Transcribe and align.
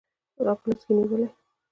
او 0.37 0.37
په 0.37 0.43
لاس 0.69 0.79
کې 0.85 0.93
نیولي 0.97 1.27